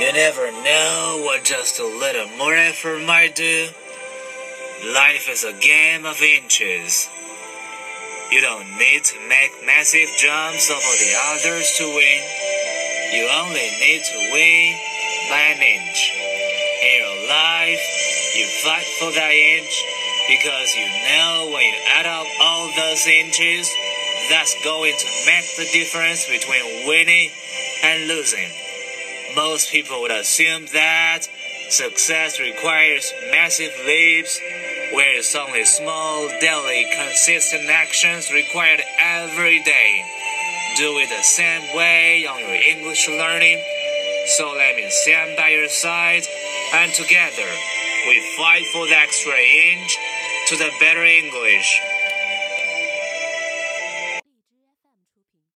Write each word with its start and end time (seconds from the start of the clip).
You 0.00 0.10
never 0.14 0.50
know 0.50 1.20
what 1.22 1.44
just 1.44 1.78
a 1.78 1.84
little 1.84 2.26
more 2.38 2.54
effort 2.54 3.04
might 3.04 3.36
do. 3.36 3.68
Life 4.94 5.28
is 5.28 5.44
a 5.44 5.52
game 5.52 6.06
of 6.06 6.20
inches. 6.22 7.08
You 8.30 8.40
don't 8.40 8.66
need 8.78 9.04
to 9.04 9.20
make 9.28 9.52
massive 9.66 10.08
jumps 10.16 10.70
over 10.70 10.80
the 10.80 11.14
others 11.28 11.76
to 11.76 11.84
win. 11.84 12.20
You 13.12 13.28
only 13.44 13.68
need 13.84 14.02
to 14.02 14.18
win 14.32 14.80
by 15.28 15.52
an 15.52 15.60
inch. 15.60 16.12
In 16.82 16.98
your 17.04 17.28
life, 17.28 17.84
you 18.34 18.46
fight 18.64 18.88
for 18.98 19.12
that 19.12 19.32
inch 19.36 19.84
because 20.26 20.74
you 20.74 20.88
know 20.88 21.50
when 21.52 21.68
you 21.68 21.78
add 21.92 22.06
up 22.06 22.26
all 22.40 22.72
those 22.74 23.06
inches, 23.06 23.70
that's 24.30 24.56
going 24.64 24.96
to 24.96 25.06
make 25.26 25.44
the 25.56 25.68
difference 25.70 26.26
between 26.26 26.88
winning 26.88 27.30
and 27.84 28.08
losing. 28.08 28.48
Most 29.34 29.70
people 29.70 30.02
would 30.02 30.10
assume 30.10 30.66
that 30.74 31.26
success 31.70 32.38
requires 32.38 33.12
massive 33.30 33.72
leaps, 33.86 34.38
whereas 34.92 35.34
only 35.34 35.64
small, 35.64 36.28
daily, 36.40 36.86
consistent 36.94 37.70
actions 37.70 38.30
required 38.30 38.82
every 39.00 39.62
day. 39.62 40.04
Do 40.76 40.98
it 40.98 41.08
the 41.08 41.22
same 41.22 41.62
way 41.74 42.26
on 42.26 42.40
your 42.40 42.54
English 42.54 43.08
learning. 43.08 43.62
So 44.36 44.52
let 44.52 44.76
me 44.76 44.86
stand 44.90 45.36
by 45.36 45.48
your 45.50 45.68
side, 45.68 46.24
and 46.74 46.92
together 46.92 47.48
we 48.06 48.34
fight 48.36 48.66
for 48.72 48.86
the 48.86 48.98
extra 48.98 49.32
inch 49.32 49.96
to 50.48 50.56
the 50.56 50.70
better 50.78 51.04
English. 51.04 51.80